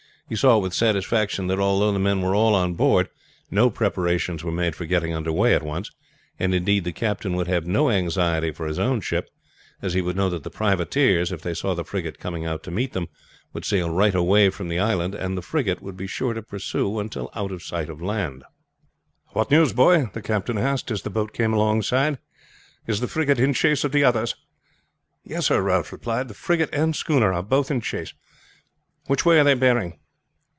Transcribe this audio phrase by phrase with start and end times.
[0.29, 3.09] He saw with satisfaction that although the men were all on board,
[3.49, 5.91] no preparations were made for getting under way at once;
[6.39, 9.29] and, indeed, the captain would have no anxiety for his own ship,
[9.81, 12.71] as he would know that the privateers, if they saw the frigate coming out to
[12.71, 13.09] meet them,
[13.51, 16.97] would sail right away from the island, and the frigate would be sure to pursue
[17.01, 18.45] until out of sight of land.
[19.33, 22.19] "What news, boy?" the captain asked as the boat came close alongside.
[22.87, 24.35] "Is the frigate in chase of the others?"
[25.25, 28.13] "Yes, sir," Ralph replied; "the frigate and a schooner are both in chase."
[29.07, 29.97] "Which way are they bearing?"